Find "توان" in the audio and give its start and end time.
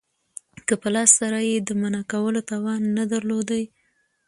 2.51-2.81